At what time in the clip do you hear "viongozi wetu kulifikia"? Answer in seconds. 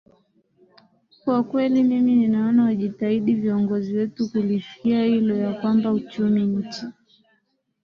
3.33-5.05